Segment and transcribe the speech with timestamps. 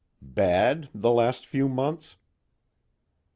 [0.23, 2.15] "Bad, the last few months?"